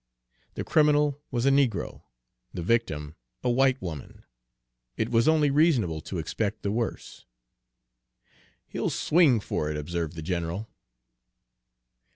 The 0.55 0.63
criminal 0.63 1.21
was 1.29 1.45
a 1.45 1.51
negro, 1.51 2.01
the 2.55 2.63
victim 2.63 3.13
a 3.43 3.51
white 3.51 3.79
woman; 3.83 4.23
it 4.97 5.09
was 5.09 5.27
only 5.27 5.51
reasonable 5.51 6.01
to 6.01 6.17
expect 6.17 6.63
the 6.63 6.71
worst. 6.71 7.25
"He'll 8.67 8.89
swing 8.89 9.39
for 9.39 9.69
it," 9.69 9.77
observed 9.77 10.15
the 10.15 10.23
general. 10.23 10.67